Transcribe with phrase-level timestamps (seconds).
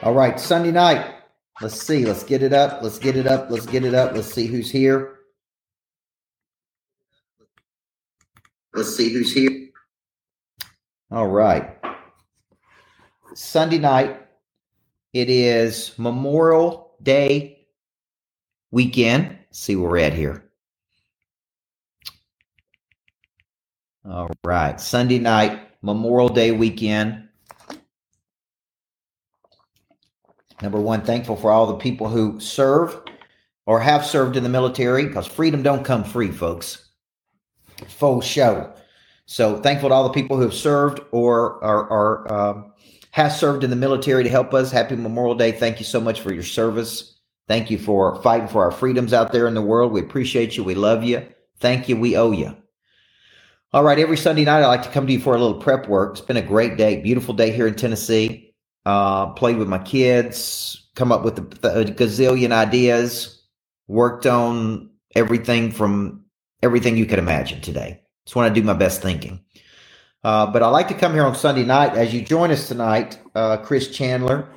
[0.00, 1.14] All right, Sunday night.
[1.60, 2.04] Let's see.
[2.04, 2.82] Let's get it up.
[2.82, 3.50] Let's get it up.
[3.50, 4.14] Let's get it up.
[4.14, 5.16] Let's see who's here.
[8.72, 9.70] Let's see who's here.
[11.10, 11.76] All right.
[13.34, 14.22] Sunday night.
[15.12, 17.66] It is Memorial Day
[18.70, 19.30] weekend.
[19.30, 20.44] Let's see where we're at here.
[24.08, 24.80] All right.
[24.80, 27.27] Sunday night, Memorial Day weekend.
[30.62, 33.00] Number one, thankful for all the people who serve
[33.66, 36.88] or have served in the military because freedom don't come free, folks.
[37.86, 38.72] Full show.
[39.26, 42.72] So thankful to all the people who have served or are, are um,
[43.12, 44.72] has served in the military to help us.
[44.72, 45.52] Happy Memorial Day.
[45.52, 47.18] Thank you so much for your service.
[47.46, 49.92] Thank you for fighting for our freedoms out there in the world.
[49.92, 50.64] We appreciate you.
[50.64, 51.26] We love you.
[51.60, 51.96] Thank you.
[51.96, 52.56] We owe you.
[53.72, 53.98] All right.
[53.98, 56.12] Every Sunday night, I like to come to you for a little prep work.
[56.12, 58.47] It's been a great day, beautiful day here in Tennessee
[58.86, 63.42] uh, played with my kids, come up with a, a gazillion ideas,
[63.86, 66.24] worked on everything from
[66.62, 68.00] everything you could imagine today.
[68.24, 69.40] Just when I do my best thinking.
[70.24, 71.96] Uh, but I like to come here on Sunday night.
[71.96, 74.48] As you join us tonight, uh, Chris Chandler,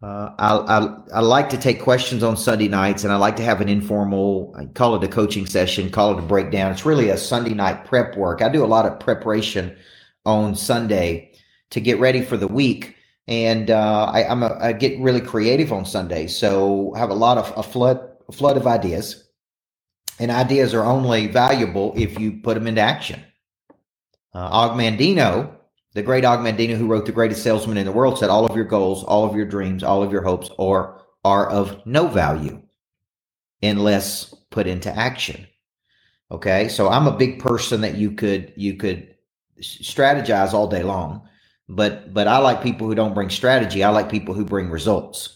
[0.00, 3.42] uh, I, I, I, like to take questions on Sunday nights, and I like to
[3.42, 6.70] have an informal, I call it a coaching session, call it a breakdown.
[6.70, 8.40] It's really a Sunday night prep work.
[8.40, 9.76] I do a lot of preparation
[10.24, 11.32] on Sunday
[11.70, 12.96] to get ready for the week
[13.28, 16.36] and uh, I, I'm a, I get really creative on Sundays.
[16.36, 19.28] So I have a lot of a flood a flood of ideas,
[20.18, 23.22] and ideas are only valuable if you put them into action.
[24.34, 25.54] Uh, Og Mandino,
[25.92, 28.56] the great Og Mandino, who wrote The Greatest Salesman in the World, said, "All of
[28.56, 32.62] your goals, all of your dreams, all of your hopes are are of no value
[33.62, 35.46] unless put into action."
[36.30, 39.14] Okay, so I'm a big person that you could you could
[39.60, 41.27] strategize all day long
[41.68, 43.84] but but I like people who don't bring strategy.
[43.84, 45.34] I like people who bring results.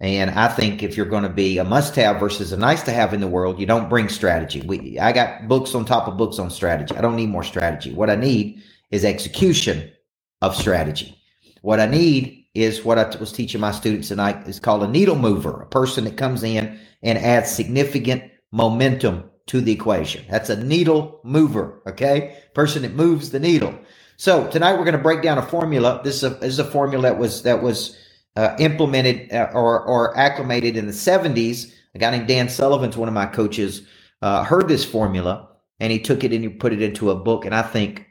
[0.00, 2.92] And I think if you're going to be a must have versus a nice to
[2.92, 4.62] have in the world, you don't bring strategy.
[4.62, 6.96] We, I got books on top of books on strategy.
[6.96, 7.92] I don't need more strategy.
[7.92, 9.92] What I need is execution
[10.40, 11.16] of strategy.
[11.60, 15.16] What I need is what I was teaching my students tonight is called a needle
[15.16, 20.24] mover, a person that comes in and adds significant momentum to the equation.
[20.30, 21.82] That's a needle mover.
[21.86, 22.36] Okay.
[22.54, 23.78] Person that moves the needle.
[24.16, 26.00] So tonight we're going to break down a formula.
[26.04, 27.96] This is a, this is a formula that was that was
[28.36, 31.72] uh, implemented uh, or or acclimated in the 70s.
[31.94, 33.82] A guy named Dan Sullivan's one of my coaches.
[34.22, 35.48] Uh, heard this formula
[35.80, 37.46] and he took it and he put it into a book.
[37.46, 38.06] And I think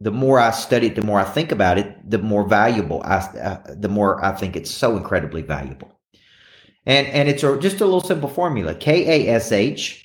[0.00, 3.18] the more I study it, the more I think about it, the more valuable I,
[3.18, 5.98] uh, the more I think it's so incredibly valuable.
[6.84, 8.74] And and it's a, just a little simple formula.
[8.74, 10.04] K A S H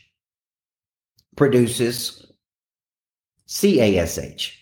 [1.37, 2.27] produces
[3.47, 4.59] C A S H.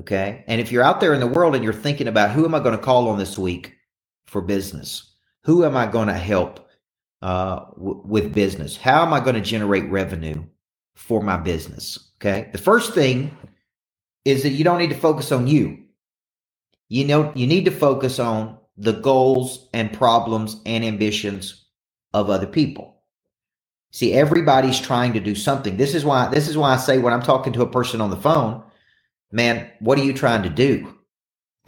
[0.00, 0.44] Okay.
[0.48, 2.60] And if you're out there in the world and you're thinking about who am I
[2.60, 3.74] going to call on this week
[4.26, 5.12] for business?
[5.44, 6.68] Who am I going to help
[7.22, 8.76] uh, w- with business?
[8.76, 10.44] How am I going to generate revenue
[10.96, 12.10] for my business?
[12.18, 12.50] Okay.
[12.52, 13.36] The first thing
[14.24, 15.84] is that you don't need to focus on you.
[16.88, 21.66] You know, you need to focus on the goals and problems and ambitions
[22.14, 22.93] of other people.
[23.94, 25.76] See, everybody's trying to do something.
[25.76, 28.10] This is why this is why I say when I'm talking to a person on
[28.10, 28.60] the phone,
[29.30, 30.98] man, what are you trying to do?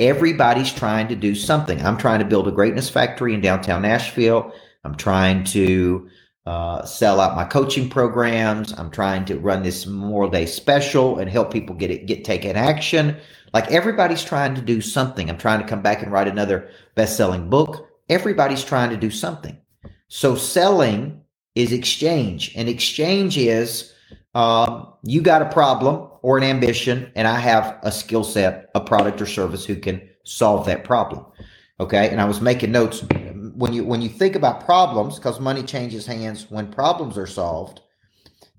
[0.01, 1.81] Everybody's trying to do something.
[1.87, 4.53] I'm trying to build a greatness factory in downtown Nashville.
[4.83, 6.11] I'm trying to
[6.47, 8.73] uh, sell out my coaching programs.
[8.73, 12.57] I'm trying to run this Memorial Day special and help people get it, get taken
[12.57, 13.19] action.
[13.55, 15.31] Like everybody's trying to do something.
[15.31, 17.89] I'm trying to come back and write another best-selling book.
[18.09, 19.57] Everybody's trying to do something.
[20.09, 21.23] So selling
[21.57, 23.93] is exchange, and exchange is
[24.35, 28.81] um, you got a problem or an ambition, and I have a skill set, a
[28.81, 31.25] product or service who can solve that problem.
[31.81, 32.09] Okay.
[32.11, 33.05] And I was making notes
[33.55, 37.81] when you when you think about problems, because money changes hands when problems are solved,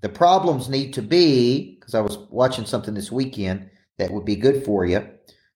[0.00, 4.36] the problems need to be, because I was watching something this weekend that would be
[4.36, 5.08] good for you.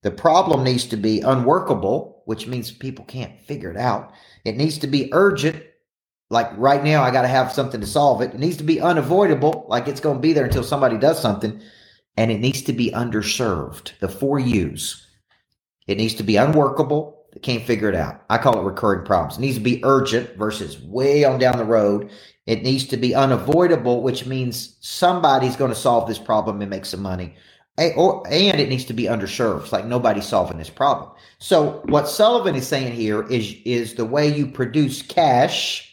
[0.03, 4.13] The problem needs to be unworkable, which means people can't figure it out.
[4.45, 5.63] It needs to be urgent,
[6.33, 8.33] like right now, I got to have something to solve it.
[8.33, 11.61] It needs to be unavoidable, like it's going to be there until somebody does something.
[12.17, 13.93] And it needs to be underserved.
[14.01, 15.07] The four U's.
[15.87, 17.27] It needs to be unworkable.
[17.35, 18.23] They can't figure it out.
[18.31, 19.37] I call it recurring problems.
[19.37, 22.11] It needs to be urgent versus way on down the road.
[22.47, 26.87] It needs to be unavoidable, which means somebody's going to solve this problem and make
[26.87, 27.35] some money.
[27.77, 29.65] And it needs to be underserved.
[29.65, 31.11] It's like nobody's solving this problem.
[31.39, 35.91] So what Sullivan is saying here is, is the way you produce cash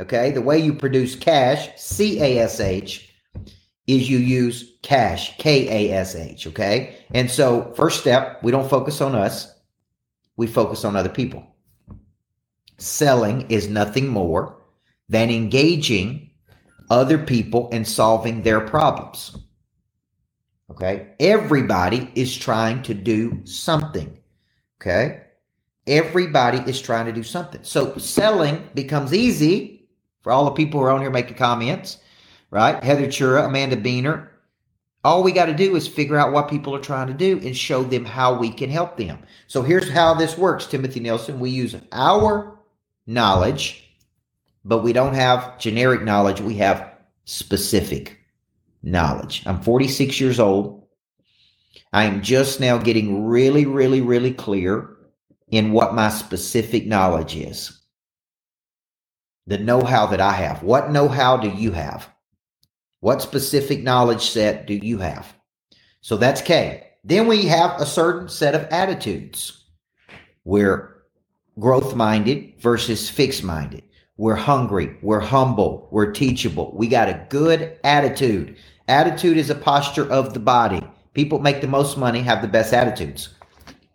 [0.00, 0.30] Okay.
[0.32, 3.14] The way you produce cash, C A S H,
[3.86, 6.46] is you use cash, K A S H.
[6.46, 6.96] Okay.
[7.12, 9.52] And so, first step, we don't focus on us.
[10.36, 11.46] we focus on other people.
[12.78, 14.56] Selling is nothing more
[15.08, 16.30] than engaging
[16.88, 19.36] other people and solving their problems.
[20.70, 21.08] Okay.
[21.20, 24.18] Everybody is trying to do something.
[24.80, 25.22] Okay.
[25.86, 27.60] Everybody is trying to do something.
[27.64, 29.79] So selling becomes easy
[30.22, 31.98] for all the people who are on here making comments,
[32.50, 32.82] right?
[32.82, 34.28] Heather Chura, Amanda Beener.
[35.02, 37.56] All we got to do is figure out what people are trying to do and
[37.56, 39.18] show them how we can help them.
[39.46, 41.40] So here's how this works, Timothy Nelson.
[41.40, 42.58] We use our
[43.06, 43.88] knowledge,
[44.64, 46.42] but we don't have generic knowledge.
[46.42, 46.92] We have
[47.24, 48.18] specific
[48.82, 49.42] knowledge.
[49.46, 50.86] I'm 46 years old.
[51.92, 54.96] I am just now getting really, really, really clear
[55.48, 57.79] in what my specific knowledge is.
[59.50, 60.62] The know how that I have.
[60.62, 62.08] What know how do you have?
[63.00, 65.34] What specific knowledge set do you have?
[66.02, 66.86] So that's K.
[67.02, 69.64] Then we have a certain set of attitudes.
[70.44, 71.02] We're
[71.58, 73.82] growth minded versus fixed minded.
[74.16, 74.96] We're hungry.
[75.02, 75.88] We're humble.
[75.90, 76.72] We're teachable.
[76.76, 78.56] We got a good attitude.
[78.86, 80.80] Attitude is a posture of the body.
[81.12, 83.30] People make the most money have the best attitudes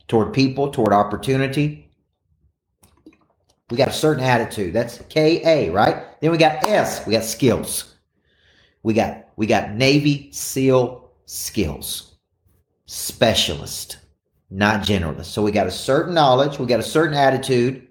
[0.10, 1.85] toward people, toward opportunity.
[3.70, 4.74] We got a certain attitude.
[4.74, 6.04] That's K A, right?
[6.22, 7.06] Then we got S.
[7.06, 7.96] We got skills.
[8.84, 12.16] We got we got Navy SEAL skills.
[12.86, 13.98] Specialist,
[14.52, 15.26] not generalist.
[15.26, 17.88] So we got a certain knowledge, we got a certain attitude,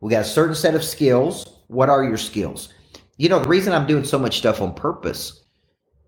[0.00, 1.60] we got a certain set of skills.
[1.68, 2.68] What are your skills?
[3.16, 5.44] You know, the reason I'm doing so much stuff on purpose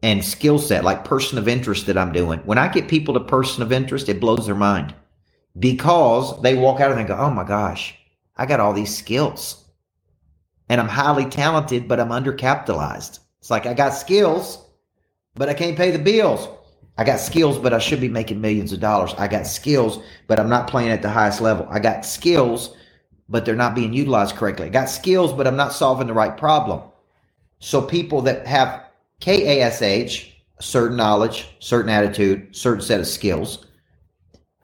[0.02, 3.20] and skill set, like person of interest that I'm doing, when I get people to
[3.20, 4.94] person of interest, it blows their mind
[5.58, 7.94] because they walk out and they go, oh my gosh,
[8.36, 9.64] I got all these skills
[10.68, 13.20] and I'm highly talented, but I'm undercapitalized.
[13.40, 14.64] It's like I got skills,
[15.34, 16.48] but I can't pay the bills.
[16.98, 19.14] I got skills, but I should be making millions of dollars.
[19.18, 21.66] I got skills, but I'm not playing at the highest level.
[21.70, 22.74] I got skills,
[23.28, 24.66] but they're not being utilized correctly.
[24.66, 26.80] I got skills, but I'm not solving the right problem.
[27.58, 28.84] So people that have
[29.20, 33.66] KASH, certain knowledge, certain attitude, certain set of skills.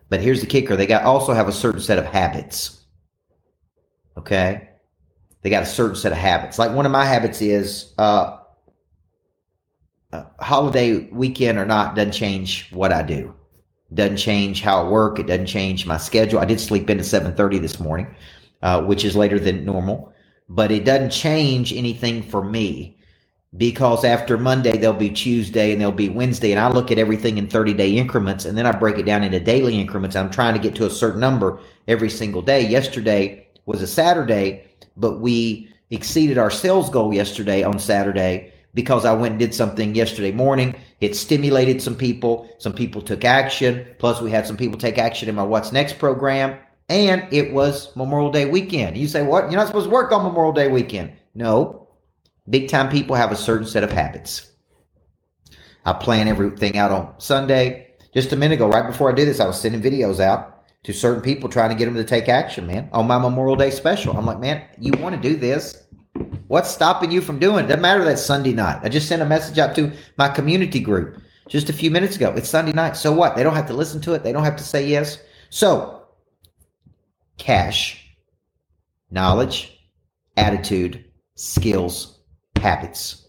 [0.08, 2.81] But here's the kicker: they got also have a certain set of habits.
[4.16, 4.68] Okay,
[5.42, 6.58] they got a certain set of habits.
[6.58, 8.38] Like one of my habits is uh,
[10.12, 13.34] uh, holiday weekend or not doesn't change what I do.
[13.94, 15.18] Doesn't change how I work.
[15.18, 16.38] It doesn't change my schedule.
[16.38, 18.14] I did sleep in at 7:30 this morning,
[18.62, 20.12] uh, which is later than normal,
[20.48, 22.98] but it doesn't change anything for me
[23.56, 27.36] because after Monday there'll be Tuesday and there'll be Wednesday, and I look at everything
[27.36, 30.16] in 30 day increments, and then I break it down into daily increments.
[30.16, 32.66] I'm trying to get to a certain number every single day.
[32.66, 34.64] Yesterday was a Saturday,
[34.96, 39.94] but we exceeded our sales goal yesterday on Saturday because I went and did something
[39.94, 40.74] yesterday morning.
[41.00, 42.48] It stimulated some people.
[42.58, 43.86] Some people took action.
[43.98, 46.58] Plus, we had some people take action in my What's Next program.
[46.88, 48.96] And it was Memorial Day weekend.
[48.96, 49.44] You say, what?
[49.44, 51.12] You're not supposed to work on Memorial Day weekend.
[51.34, 51.88] No.
[52.48, 54.50] Big time people have a certain set of habits.
[55.84, 57.88] I plan everything out on Sunday.
[58.14, 60.92] Just a minute ago, right before I did this, I was sending videos out to
[60.92, 64.16] certain people trying to get them to take action, man, on my Memorial Day special.
[64.16, 65.84] I'm like, man, you want to do this?
[66.48, 67.68] What's stopping you from doing it?
[67.68, 68.80] Doesn't matter that Sunday night.
[68.82, 72.32] I just sent a message out to my community group just a few minutes ago.
[72.36, 72.96] It's Sunday night.
[72.96, 73.36] So what?
[73.36, 74.22] They don't have to listen to it.
[74.22, 75.18] They don't have to say yes.
[75.50, 76.02] So,
[77.38, 78.04] cash,
[79.10, 79.78] knowledge,
[80.36, 81.04] attitude,
[81.36, 82.18] skills,
[82.56, 83.28] habits.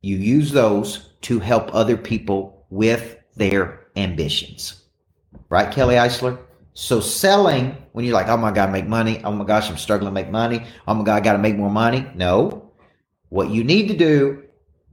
[0.00, 4.84] You use those to help other people with their ambitions.
[5.50, 6.38] Right, Kelly Eisler?
[6.74, 9.20] So selling when you're like, oh my God, make money.
[9.24, 10.64] Oh my gosh, I'm struggling to make money.
[10.86, 12.06] Oh my God, I got to make more money.
[12.14, 12.70] No.
[13.28, 14.44] What you need to do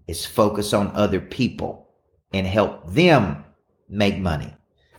[0.08, 1.88] is focus on other people
[2.34, 3.46] and help them
[3.88, 4.54] make money,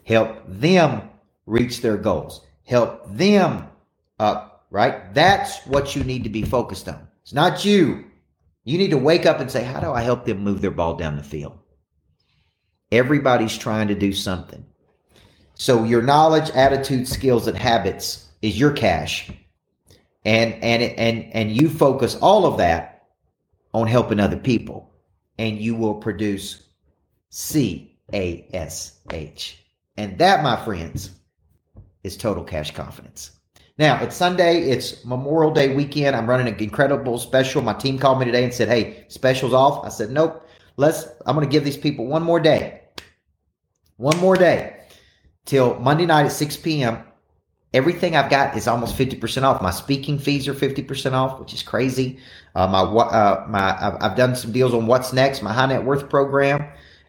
[0.05, 1.11] help them
[1.47, 3.69] reach their goals, help them
[4.19, 5.13] up, right?
[5.15, 7.07] That's what you need to be focused on.
[7.23, 8.05] It's not you.
[8.65, 10.95] You need to wake up and say, how do I help them move their ball
[10.95, 11.59] down the field?
[12.93, 14.65] Everybody's trying to do something.
[15.59, 19.31] So your knowledge, attitude, skills, and habits is your cash.
[20.25, 23.09] And and and and you focus all of that
[23.75, 24.91] on helping other people.
[25.39, 26.63] And you will produce
[27.31, 29.59] C A S H.
[29.97, 31.11] And that, my friends,
[32.05, 33.33] is total cash confidence.
[33.79, 34.63] Now, it's Sunday.
[34.71, 36.15] It's Memorial Day weekend.
[36.15, 37.63] I'm running an incredible special.
[37.63, 40.49] My team called me today and said, "Hey, special's off." I said, "Nope.
[40.77, 41.09] Let's.
[41.27, 42.83] I'm going to give these people one more day.
[43.97, 44.78] One more day
[45.49, 47.03] till Monday night at 6 p.m.
[47.73, 49.63] Everything I've got is almost 50% off.
[49.63, 52.19] My speaking fees are 50% off, which is crazy.
[52.55, 55.43] Uh, my uh, my I've, done some deals on what's next.
[55.43, 56.67] My high net worth program,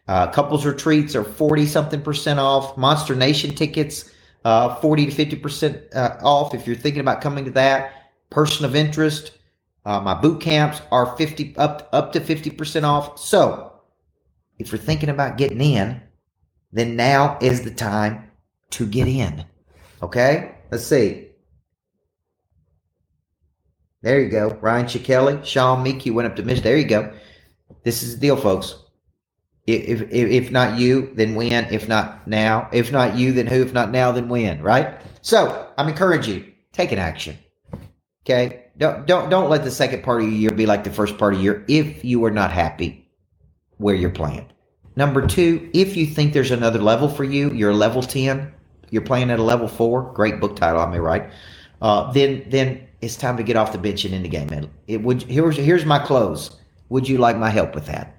[0.08, 2.77] uh, couples retreats are 40 something percent off.
[2.77, 4.10] Monster Nation tickets
[4.46, 7.93] uh, 40 to 50% uh, off if you're thinking about coming to that.
[8.29, 9.31] Person of interest,
[9.86, 13.19] uh, my boot camps are 50 up up to 50% off.
[13.19, 13.74] So,
[14.60, 16.01] if you're thinking about getting in,
[16.72, 18.28] then now is the time
[18.72, 19.46] to get in.
[20.02, 20.56] Okay?
[20.72, 21.28] Let's see.
[24.02, 24.58] There you go.
[24.62, 26.62] Ryan Chikelli, Sean Meeky went up to Miss.
[26.62, 27.12] There you go.
[27.84, 28.76] This is the deal, folks.
[29.68, 31.66] If, if, if not you, then when?
[31.66, 33.62] If not now, if not you, then who?
[33.62, 34.62] If not now, then when?
[34.62, 35.00] Right?
[35.22, 37.38] So I'm encouraging you, take an action.
[38.26, 38.66] Okay.
[38.78, 41.34] Don't don't don't let the second part of your year be like the first part
[41.34, 43.10] of your year if you are not happy
[43.78, 44.50] where you're playing.
[44.96, 48.54] Number two, if you think there's another level for you, you're level 10,
[48.91, 51.31] you're playing at a level four, great book title, I may write.
[51.81, 54.50] Uh, then then it's time to get off the bench and in the game.
[54.50, 56.51] And it would here's here's my close.
[56.89, 58.15] Would you like my help with that?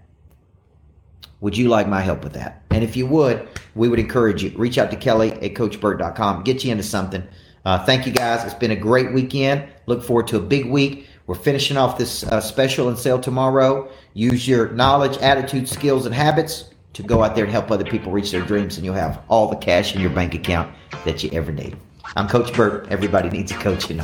[1.40, 2.62] Would you like my help with that?
[2.70, 4.52] And if you would, we would encourage you.
[4.56, 6.44] Reach out to Kelly at CoachBurt.com.
[6.44, 7.26] Get you into something.
[7.64, 8.44] Uh, thank you guys.
[8.44, 9.64] It's been a great weekend.
[9.86, 11.08] Look forward to a big week.
[11.26, 13.90] We're finishing off this uh, special and sale tomorrow.
[14.14, 18.12] Use your knowledge, attitude, skills, and habits to go out there and help other people
[18.12, 20.72] reach their dreams, and you'll have all the cash in your bank account
[21.04, 21.76] that you ever need.
[22.16, 22.88] I'm Coach Burt.
[22.90, 23.98] Everybody needs a coach in,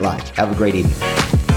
[0.00, 0.30] life.
[0.36, 1.49] Have a great evening.